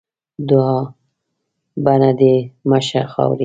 دوعا؛ 0.49 0.77
بڼه 1.85 2.11
دې 2.19 2.35
مه 2.69 2.79
شه 2.87 3.01
خاوري. 3.13 3.39